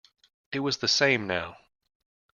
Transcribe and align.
It 0.51 0.61
was 0.61 0.77
the 0.79 0.87
same 0.87 1.27
now. 1.27 1.57